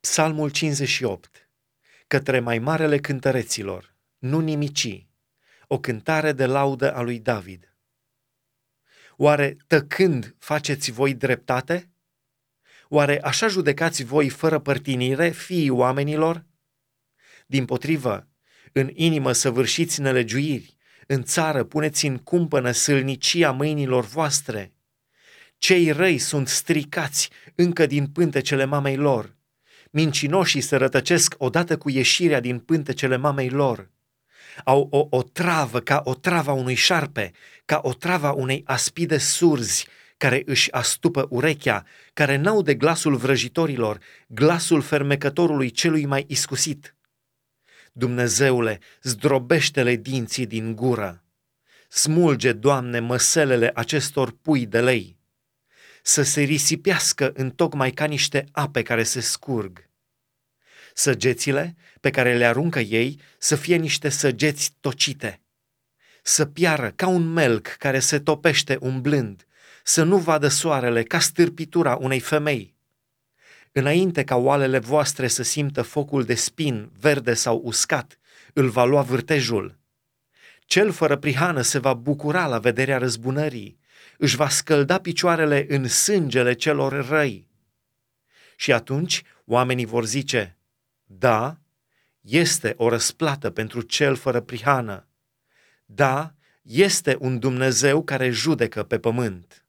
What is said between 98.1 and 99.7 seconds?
judecă pe pământ.